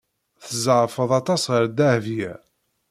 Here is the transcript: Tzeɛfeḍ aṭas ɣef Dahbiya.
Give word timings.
Tzeɛfeḍ 0.41 1.11
aṭas 1.19 1.43
ɣef 1.53 1.65
Dahbiya. 1.77 2.33